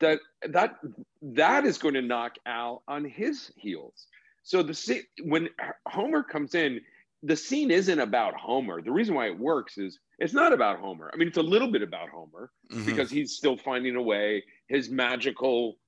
[0.00, 0.76] that that
[1.20, 4.06] that is going to knock Al on his heels.
[4.42, 5.48] So the when
[5.86, 6.80] Homer comes in,
[7.22, 8.80] the scene isn't about Homer.
[8.80, 11.10] The reason why it works is it's not about Homer.
[11.12, 12.84] I mean, it's a little bit about Homer mm-hmm.
[12.84, 14.44] because he's still finding a way.
[14.68, 15.78] His magical,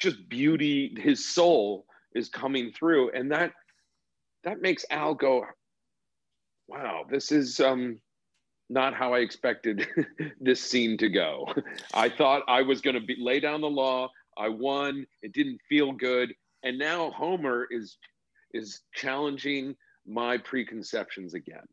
[0.00, 3.52] just beauty, his soul is coming through, and that
[4.44, 5.44] that makes Al go,
[6.68, 8.00] "Wow, this is um,
[8.68, 9.86] not how I expected
[10.40, 11.52] this scene to go.
[11.94, 14.10] I thought I was going to lay down the law.
[14.36, 15.06] I won.
[15.22, 17.98] It didn't feel good, and now Homer is
[18.52, 19.76] is challenging
[20.06, 21.64] my preconceptions again.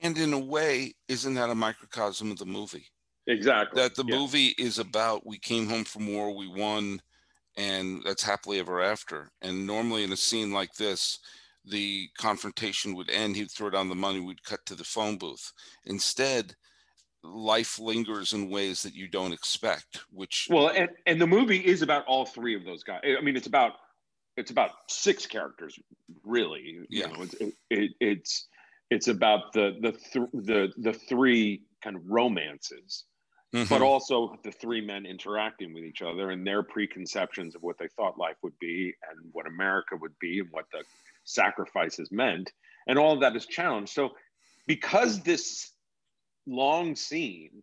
[0.00, 2.86] And in a way, isn't that a microcosm of the movie?
[3.26, 3.82] Exactly.
[3.82, 4.18] That the yeah.
[4.18, 7.00] movie is about we came home from war, we won,
[7.56, 9.30] and that's happily ever after.
[9.42, 11.18] And normally in a scene like this,
[11.66, 15.52] the confrontation would end, he'd throw down the money, we'd cut to the phone booth.
[15.84, 16.54] Instead,
[17.22, 21.82] life lingers in ways that you don't expect, which well, and, and the movie is
[21.82, 23.00] about all three of those guys.
[23.04, 23.72] I mean, it's about
[24.36, 25.78] it's about six characters,
[26.24, 26.80] really.
[26.88, 27.08] Yeah.
[27.08, 28.46] You know, it's it, it, it's
[28.90, 33.04] it's about the the th- the the three kind of romances,
[33.54, 33.68] mm-hmm.
[33.68, 37.88] but also the three men interacting with each other and their preconceptions of what they
[37.96, 40.82] thought life would be and what America would be and what the
[41.26, 42.52] sacrifices meant,
[42.86, 43.92] and all of that is challenged.
[43.92, 44.10] So,
[44.66, 45.70] because this
[46.46, 47.62] long scene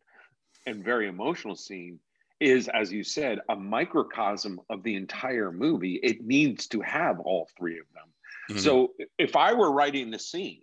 [0.65, 1.99] and very emotional scene
[2.39, 7.49] is, as you said, a microcosm of the entire movie, it needs to have all
[7.57, 8.03] three of them.
[8.51, 8.59] Mm-hmm.
[8.59, 10.61] So, if I were writing the scene,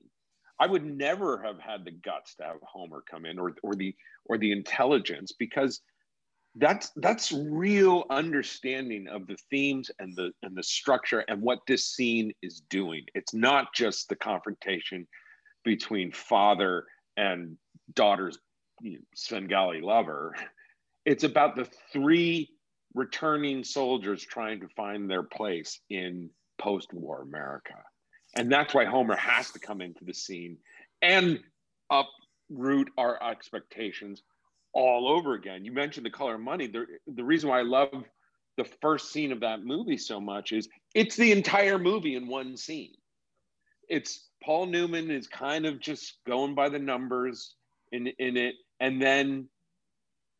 [0.58, 3.96] I would never have had the guts to have Homer come in or, or the
[4.26, 5.80] or the intelligence because
[6.56, 11.84] that's that's real understanding of the themes and the and the structure and what this
[11.86, 13.04] scene is doing.
[13.14, 15.06] It's not just the confrontation
[15.64, 16.86] between father
[17.16, 17.56] and
[17.94, 18.38] daughter's
[18.80, 20.34] you know, svengali lover.
[21.04, 22.50] It's about the three
[22.94, 27.76] returning soldiers trying to find their place in post-war america.
[28.36, 30.58] And that's why homer has to come into the scene
[31.00, 31.40] and
[31.90, 34.22] uproot our expectations
[34.72, 35.64] all over again.
[35.64, 36.66] You mentioned the color of money.
[36.66, 38.04] The, the reason why I love
[38.56, 42.56] the first scene of that movie so much is it's the entire movie in one
[42.56, 42.92] scene.
[43.88, 47.54] It's Paul Newman is kind of just going by the numbers
[47.92, 48.54] in, in it.
[48.78, 49.48] And then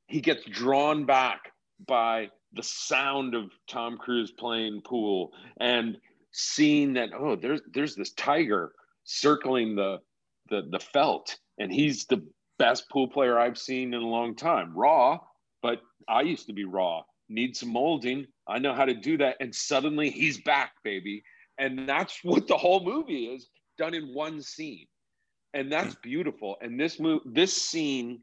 [0.06, 1.52] he gets drawn back
[1.86, 5.96] by the sound of Tom Cruise playing pool and
[6.32, 8.72] seeing that, oh, there's there's this tiger
[9.04, 9.98] circling the
[10.48, 12.22] the the felt and he's the
[12.60, 14.76] best pool player I've seen in a long time.
[14.76, 15.18] Raw,
[15.62, 17.02] but I used to be raw.
[17.30, 18.26] Need some molding.
[18.46, 19.36] I know how to do that.
[19.40, 21.24] And suddenly he's back, baby.
[21.58, 24.86] And that's what the whole movie is done in one scene.
[25.54, 26.56] And that's beautiful.
[26.60, 28.20] And this move, this scene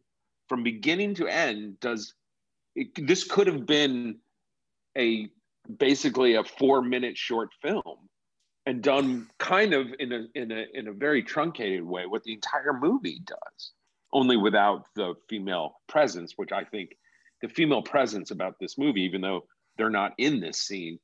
[0.47, 2.13] from beginning to end does
[2.76, 4.19] it, this could have been
[4.97, 5.28] a
[5.80, 8.08] basically a four minute short film
[8.65, 12.32] and done kind of in a in a in a very truncated way what the
[12.32, 13.73] entire movie does
[14.13, 16.91] only without the female presence, which I think
[17.41, 19.46] the female presence about this movie, even though
[19.78, 21.00] they're not in this scene,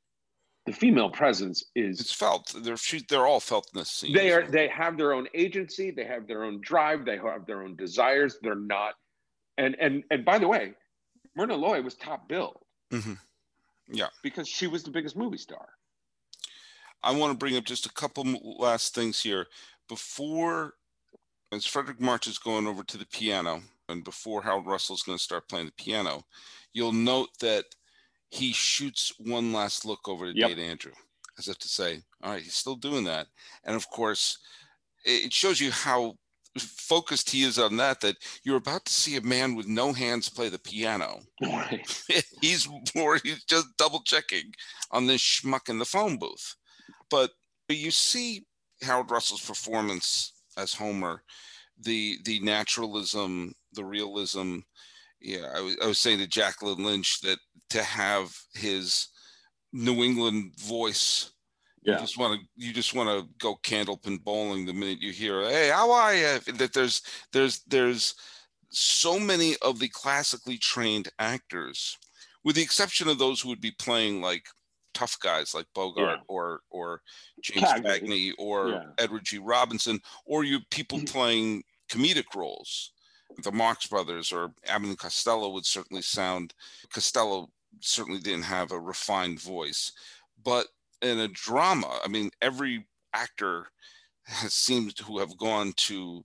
[0.65, 2.53] the female presence is it's felt.
[2.63, 2.77] They're
[3.09, 4.13] they're all felt in this scene.
[4.13, 7.63] They are they have their own agency, they have their own drive, they have their
[7.63, 8.37] own desires.
[8.41, 8.93] They're not,
[9.57, 10.73] and and and by the way,
[11.35, 12.59] Myrna Loy was top billed.
[12.93, 13.13] Mm-hmm.
[13.91, 15.67] Yeah, because she was the biggest movie star.
[17.03, 18.23] I want to bring up just a couple
[18.57, 19.47] last things here
[19.89, 20.75] before
[21.53, 25.17] as Fredric March is going over to the piano, and before Harold Russell is going
[25.17, 26.23] to start playing the piano,
[26.73, 27.65] you'll note that
[28.29, 30.57] he shoots one last look over to yep.
[30.57, 30.93] Andrew,
[31.37, 33.27] as if to say, "All right, he's still doing that."
[33.63, 34.39] And of course,
[35.05, 36.17] it shows you how
[36.57, 38.01] focused he is on that.
[38.01, 41.21] That you're about to see a man with no hands play the piano.
[41.41, 42.05] right.
[42.41, 43.19] he's more.
[43.23, 44.53] He's just double checking
[44.91, 46.55] on this schmuck in the phone booth.
[47.09, 47.31] But
[47.69, 48.45] you see
[48.81, 51.23] Harold Russell's performance as Homer,
[51.79, 54.59] the the naturalism, the realism.
[55.21, 57.39] Yeah, I was, I was saying to Jacqueline Lynch that
[57.69, 59.07] to have his
[59.71, 61.33] New England voice
[61.85, 61.95] yeah.
[61.95, 65.41] You just want to you just want to go candlepin bowling the minute you hear,
[65.43, 67.01] "Hey, how are you?" That there's
[67.33, 68.15] there's there's
[68.69, 71.97] so many of the classically trained actors,
[72.43, 74.45] with the exception of those who would be playing like
[74.93, 76.23] tough guys like Bogart yeah.
[76.27, 77.01] or or
[77.41, 78.83] James Cagney, or yeah.
[78.97, 79.37] Edward G.
[79.37, 81.13] Robinson, or you people mm-hmm.
[81.13, 82.91] playing comedic roles.
[83.43, 86.53] The Marx Brothers or Abbott and Costello would certainly sound.
[86.93, 89.91] Costello certainly didn't have a refined voice,
[90.43, 90.67] but
[91.01, 93.67] in a drama, I mean, every actor
[94.25, 96.23] has seemed to have gone to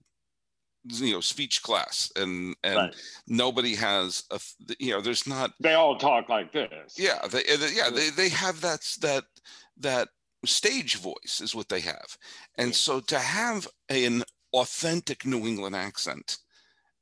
[0.85, 2.95] you know speech class and and right.
[3.27, 4.39] nobody has a
[4.79, 8.61] you know there's not they all talk like this yeah they yeah they, they have
[8.61, 9.23] that that
[9.77, 10.07] that
[10.45, 12.17] stage voice is what they have
[12.57, 12.73] and yeah.
[12.73, 16.37] so to have an authentic new england accent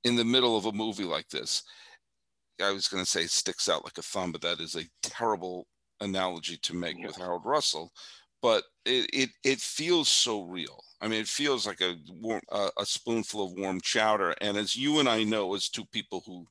[0.04, 1.62] in the middle of a movie like this
[2.63, 5.68] i was going to say sticks out like a thumb but that is a terrible
[6.02, 7.92] analogy to make with Harold Russell,
[8.41, 10.84] but it, it it feels so real.
[11.02, 14.34] I mean, it feels like a warm, uh, a spoonful of warm chowder.
[14.41, 16.45] And as you and I know, as two people who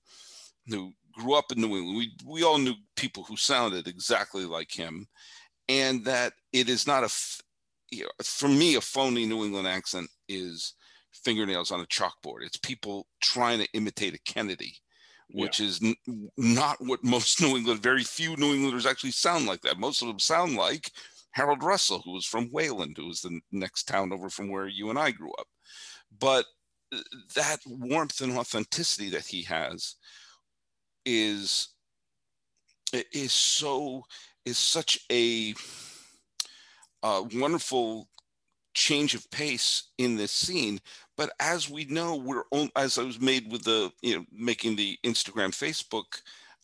[0.68, 4.72] who grew up in New England, we we all knew people who sounded exactly like
[4.72, 5.06] him,
[5.68, 7.10] and that it is not a
[7.90, 10.74] you know, for me a phony New England accent is
[11.12, 12.42] fingernails on a chalkboard.
[12.42, 14.76] It's people trying to imitate a Kennedy
[15.30, 15.66] which yeah.
[15.66, 19.78] is n- not what most New England, very few New Englanders actually sound like that.
[19.78, 20.92] Most of them sound like
[21.36, 24.90] Harold Russell, who was from Wayland, who was the next town over from where you
[24.90, 25.46] and I grew up.
[26.18, 26.46] But
[26.94, 26.98] uh,
[27.34, 29.96] that warmth and authenticity that he has
[31.04, 31.68] is
[33.12, 34.02] is so
[34.44, 35.54] is such a,
[37.02, 38.08] a wonderful
[38.74, 40.80] change of pace in this scene
[41.16, 44.76] but as we know, we're on, as I was made with the you know making
[44.76, 46.20] the Instagram Facebook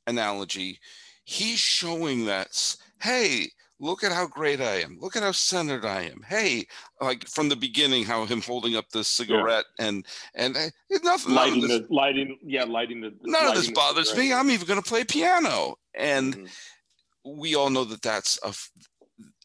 [0.06, 0.78] analogy,
[1.24, 3.48] he's showing that hey,
[3.82, 4.96] look at how great I am.
[5.00, 6.22] Look at how centered I am.
[6.26, 6.66] Hey,
[7.00, 9.86] like from the beginning, how him holding up the cigarette yeah.
[9.86, 10.70] and and uh,
[11.02, 11.34] nothing.
[11.34, 13.12] Lighting this, the lighting, yeah, lighting the.
[13.22, 14.32] None lighting of this bothers me.
[14.32, 17.38] I'm even going to play piano, and mm-hmm.
[17.40, 18.54] we all know that that's a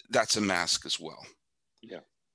[0.10, 1.26] that's a mask as well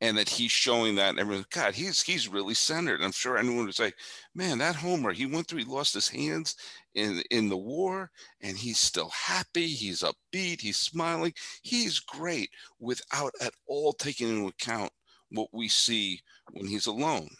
[0.02, 3.00] and that he's showing that and everyone, God, he's he's really centered.
[3.00, 3.92] I'm sure anyone would say,
[4.34, 6.56] man, that Homer, he went through, he lost his hands
[6.94, 8.10] in in the war,
[8.42, 14.48] and he's still happy, he's upbeat, he's smiling, he's great without at all taking into
[14.48, 14.90] account
[15.30, 17.30] what we see when he's alone.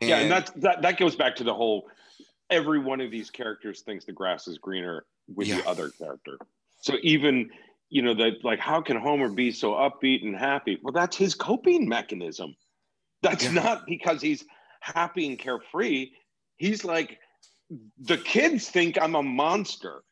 [0.00, 1.88] And, yeah, and that that that goes back to the whole
[2.48, 5.60] every one of these characters thinks the grass is greener with yeah.
[5.60, 6.38] the other character.
[6.80, 7.50] So even
[7.88, 10.78] you know that like how can homer be so upbeat and happy?
[10.82, 12.54] Well that's his coping mechanism.
[13.22, 13.52] That's yeah.
[13.52, 14.44] not because he's
[14.80, 16.10] happy and carefree.
[16.56, 17.18] He's like
[17.98, 20.02] the kids think i'm a monster.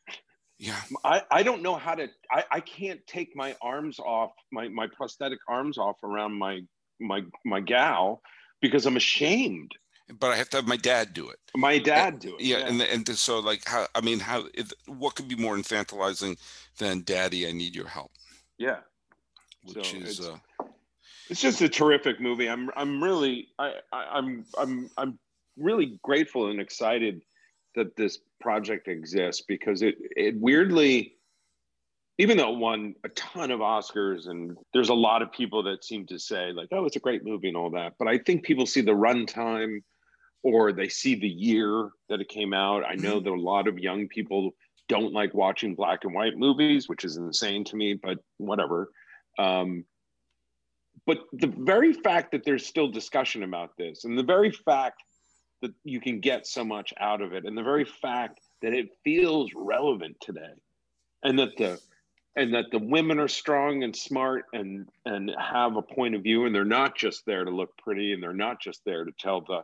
[0.57, 0.79] Yeah.
[1.03, 4.87] I, I don't know how to I, I can't take my arms off my, my
[4.87, 6.61] prosthetic arms off around my
[6.99, 8.21] my my gal
[8.61, 9.71] because i'm ashamed
[10.19, 11.39] but I have to have my dad do it.
[11.55, 12.41] My dad and, do it.
[12.41, 14.45] Yeah, yeah, and and so like how I mean how
[14.85, 16.37] what could be more infantilizing
[16.77, 18.11] than "Daddy, I need your help"?
[18.57, 18.77] Yeah,
[19.63, 20.37] which so is it's, uh,
[21.29, 22.49] it's just a terrific movie.
[22.49, 25.19] I'm I'm really I, I I'm I'm I'm
[25.57, 27.21] really grateful and excited
[27.75, 31.15] that this project exists because it it weirdly
[32.17, 35.83] even though it won a ton of Oscars, and there's a lot of people that
[35.83, 37.95] seem to say, like, oh, it's a great movie and all that.
[37.99, 39.81] But I think people see the runtime
[40.45, 42.83] or they see the year that it came out.
[42.87, 43.23] I know mm-hmm.
[43.25, 44.51] that a lot of young people
[44.87, 48.91] don't like watching black and white movies, which is insane to me, but whatever.
[49.39, 49.85] Um,
[51.07, 55.01] but the very fact that there's still discussion about this, and the very fact
[55.63, 58.89] that you can get so much out of it, and the very fact that it
[59.03, 60.53] feels relevant today,
[61.23, 61.81] and that the
[62.35, 66.45] and that the women are strong and smart and and have a point of view,
[66.45, 69.41] and they're not just there to look pretty, and they're not just there to tell
[69.41, 69.63] the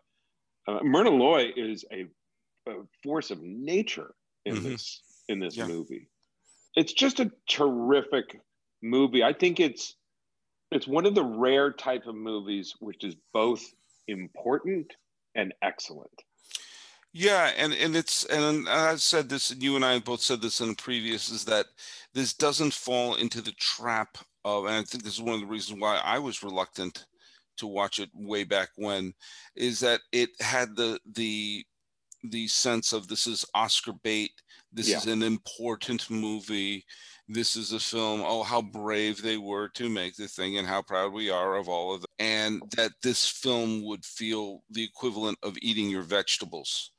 [0.67, 2.05] uh, Myrna Loy is a,
[2.69, 4.13] a, force of nature
[4.45, 4.69] in mm-hmm.
[4.69, 5.67] this in this yeah.
[5.67, 6.07] movie.
[6.75, 8.39] It's just a terrific
[8.81, 9.23] movie.
[9.23, 9.95] I think it's
[10.71, 13.63] it's one of the rare type of movies which is both
[14.07, 14.93] important
[15.35, 16.23] and excellent.
[17.13, 20.61] Yeah, and and it's and I've said this, and you and I both said this
[20.61, 21.65] in previous, is that
[22.13, 25.47] this doesn't fall into the trap of, and I think this is one of the
[25.47, 27.05] reasons why I was reluctant
[27.57, 29.13] to watch it way back when
[29.55, 31.65] is that it had the the
[32.23, 34.31] the sense of this is Oscar bait.
[34.71, 34.97] This yeah.
[34.97, 36.85] is an important movie.
[37.27, 38.21] This is a film.
[38.23, 41.67] Oh, how brave they were to make the thing, and how proud we are of
[41.67, 42.09] all of it.
[42.19, 46.91] And that this film would feel the equivalent of eating your vegetables.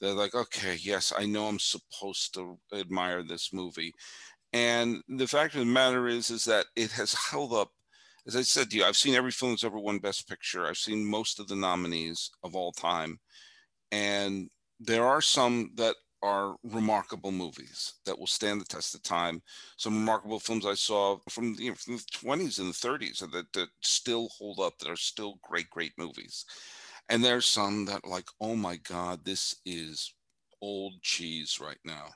[0.00, 3.94] They're like, okay, yes, I know I'm supposed to admire this movie.
[4.52, 7.70] And the fact of the matter is, is that it has held up.
[8.26, 10.66] As I said to you, I've seen every film that's ever won Best Picture.
[10.66, 13.18] I've seen most of the nominees of all time,
[13.92, 19.42] and there are some that are remarkable movies that will stand the test of time.
[19.78, 23.52] Some remarkable films I saw from, you know, from the 20s and the 30s that,
[23.54, 26.44] that still hold up, that are still great, great movies.
[27.08, 30.12] And there's some that like, oh my God, this is
[30.60, 32.08] old cheese right now.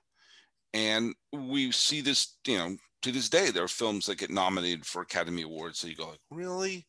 [0.74, 4.84] And we see this, you know, to this day, there are films that get nominated
[4.84, 5.78] for Academy Awards.
[5.78, 6.84] So you go like, really?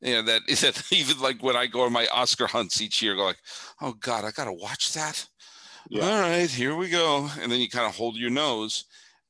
[0.00, 3.16] Yeah, that is that even like when I go on my Oscar hunts each year,
[3.16, 3.40] go like,
[3.82, 5.26] oh God, I gotta watch that.
[5.88, 6.04] Yeah.
[6.04, 7.28] All right, here we go.
[7.40, 8.84] And then you kind of hold your nose.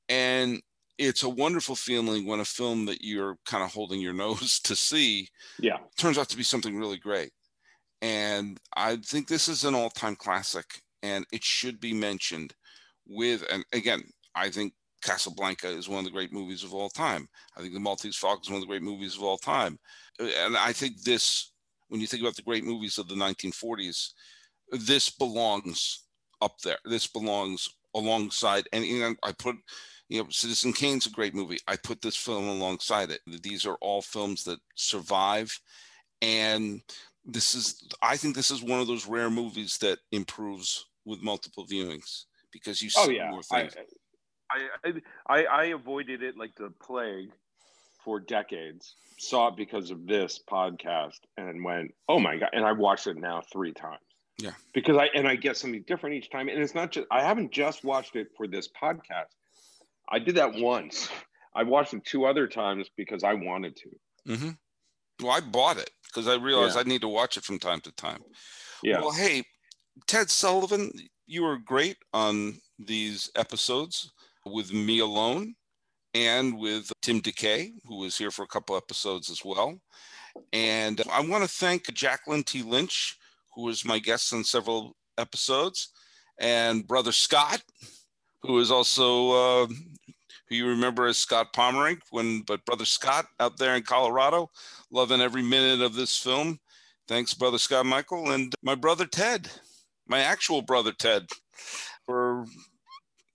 [0.09, 0.61] And
[0.99, 4.76] it's a wonderful feeling when a film that you're kind of holding your nose to
[4.76, 5.28] see
[5.59, 7.30] yeah turns out to be something really great.
[8.03, 10.66] And I think this is an all-time classic
[11.03, 12.55] and it should be mentioned
[13.07, 14.03] with and again,
[14.35, 17.29] I think Casablanca is one of the great movies of all time.
[17.57, 19.79] I think The Maltese Falcon is one of the great movies of all time.
[20.19, 21.53] And I think this,
[21.89, 24.11] when you think about the great movies of the 1940s,
[24.73, 26.07] this belongs
[26.43, 26.79] up there.
[26.85, 29.57] This belongs alongside, and you know, I put,
[30.09, 31.59] you know, Citizen Kane's a great movie.
[31.69, 33.21] I put this film alongside it.
[33.43, 35.57] These are all films that survive,
[36.21, 36.81] and
[37.25, 41.67] this is, I think, this is one of those rare movies that improves with multiple
[41.67, 42.25] viewings
[42.63, 43.31] because you oh, see oh, yeah.
[43.31, 43.75] more things.
[44.51, 44.93] I,
[45.29, 47.31] I, I avoided it like the plague
[48.05, 48.95] for decades.
[49.19, 52.51] Saw it because of this podcast and went, oh my god!
[52.53, 54.01] And I watched it now three times.
[54.39, 54.51] Yeah.
[54.75, 56.49] Because I and I get something different each time.
[56.49, 59.33] And it's not just I haven't just watched it for this podcast.
[60.09, 61.09] I did that once.
[61.55, 63.89] I watched it two other times because I wanted to.
[64.29, 64.51] Mm-hmm.
[65.23, 66.83] Well, I bought it because I realized yeah.
[66.83, 68.21] I need to watch it from time to time.
[68.83, 69.01] Yeah.
[69.01, 69.43] Well, hey,
[70.07, 70.93] Ted Sullivan,
[71.27, 74.12] you were great on these episodes
[74.45, 75.55] with me alone
[76.14, 79.79] and with Tim DeKay, who was here for a couple episodes as well.
[80.53, 82.62] And I want to thank Jacqueline T.
[82.62, 83.18] Lynch
[83.57, 85.89] who was my guest on several episodes,
[86.39, 87.62] and brother Scott,
[88.43, 89.66] who is also uh,
[90.49, 94.51] who you remember as Scott Pomerink, when but brother Scott out there in Colorado,
[94.93, 96.61] loving every minute of this film.
[97.09, 99.51] Thanks, brother Scott Michael, and my brother Ted,
[100.07, 101.27] my actual brother Ted,
[102.05, 102.45] for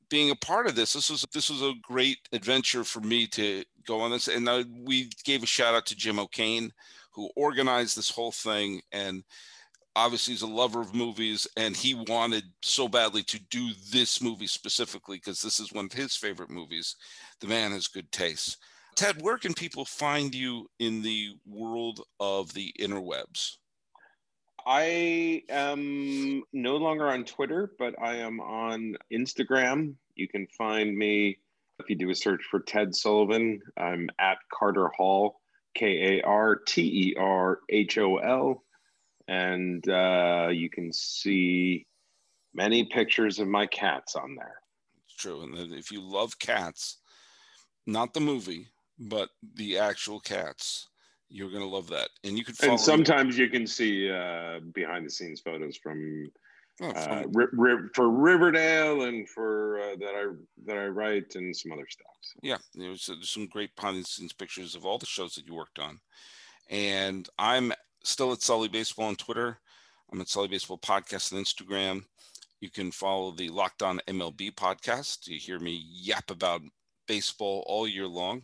[0.09, 0.93] being a part of this.
[0.93, 4.63] This was this was a great adventure for me to go on this, and uh,
[4.83, 6.71] we gave a shout out to Jim O'Kane,
[7.11, 8.81] who organized this whole thing.
[8.91, 9.23] And
[9.95, 14.47] obviously he's a lover of movies and he wanted so badly to do this movie
[14.47, 16.95] specifically because this is one of his favorite movies
[17.41, 18.57] the man has good taste.
[18.95, 23.57] Ted where can people find you in the world of the interwebs
[24.65, 29.95] i am no longer on twitter but i am on instagram.
[30.15, 31.39] You can find me
[31.79, 35.41] if you do a search for ted sullivan i'm at carter hall
[35.73, 36.23] k-a-r-t-e-r-h-o-l
[39.27, 41.87] and uh, you can see
[42.53, 44.55] many pictures of my cats on there.
[45.05, 46.97] It's true, and if you love cats,
[47.87, 48.67] not the movie,
[48.99, 50.89] but the actual cats,
[51.31, 52.09] you're gonna love that.
[52.23, 52.55] And you can.
[52.63, 53.43] And sometimes me.
[53.43, 56.31] you can see uh, behind the scenes photos from.
[56.83, 57.23] Oh, uh,
[57.93, 60.25] for Riverdale and for uh, that I
[60.65, 62.15] that I write and some other stuff.
[62.21, 62.39] So.
[62.41, 65.53] Yeah, there's, there's some great behind the scenes pictures of all the shows that you
[65.53, 65.99] worked on,
[66.69, 67.71] and I'm
[68.03, 69.59] still at Sully Baseball on Twitter.
[70.11, 72.03] I'm at Sully Baseball Podcast on Instagram.
[72.61, 75.27] You can follow the Locked On MLB podcast.
[75.27, 76.61] You hear me yap about
[77.07, 78.43] baseball all year long.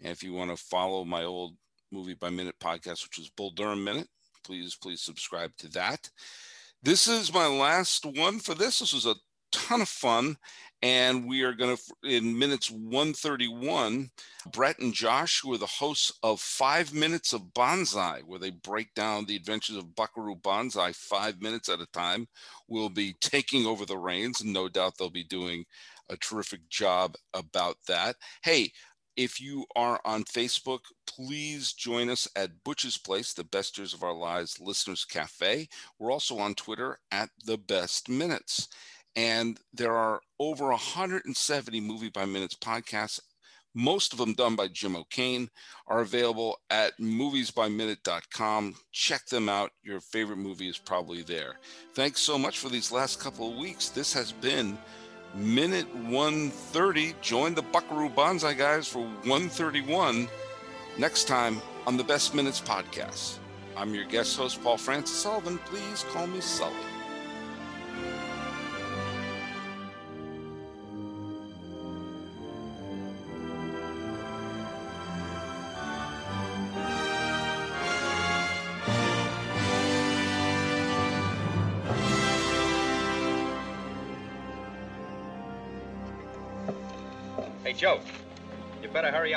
[0.00, 1.56] And if you want to follow my old
[1.94, 4.08] movie by minute podcast, which is Bull Durham Minute,
[4.44, 6.10] please, please subscribe to that.
[6.82, 8.80] This is my last one for this.
[8.80, 9.14] This was a
[9.52, 10.36] ton of fun.
[10.82, 14.10] And we are going to, in minutes 131,
[14.52, 18.92] Brett and Josh, who are the hosts of Five Minutes of Banzai, where they break
[18.94, 22.26] down the adventures of Buckaroo Banzai five minutes at a time,
[22.68, 24.42] will be taking over the reins.
[24.42, 25.64] And no doubt they'll be doing
[26.10, 28.16] a terrific job about that.
[28.42, 28.70] Hey,
[29.16, 34.02] if you are on Facebook, please join us at Butch's Place, the Best Years of
[34.02, 35.68] Our Lives Listeners Cafe.
[35.98, 38.68] We're also on Twitter at The Best Minutes.
[39.16, 43.20] And there are over 170 movie by minutes podcasts
[43.74, 45.50] most of them done by Jim O'Kane,
[45.88, 48.74] are available at moviesbyminute.com.
[48.92, 49.72] Check them out.
[49.82, 51.56] Your favorite movie is probably there.
[51.94, 53.88] Thanks so much for these last couple of weeks.
[53.88, 54.78] This has been
[55.34, 57.14] minute 130.
[57.20, 60.28] Join the Buckaroo Banzai guys for 131
[60.98, 63.38] next time on the Best Minutes podcast.
[63.76, 65.58] I'm your guest host, Paul Francis Sullivan.
[65.58, 66.93] Please call me Sully.